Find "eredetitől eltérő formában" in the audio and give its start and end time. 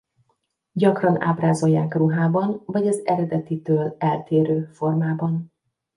3.05-5.51